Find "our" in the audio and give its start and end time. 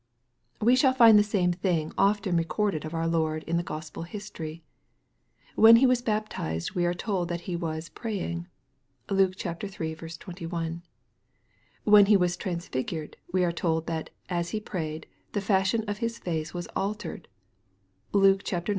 2.95-3.05